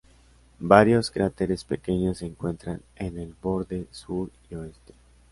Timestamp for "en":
2.95-3.19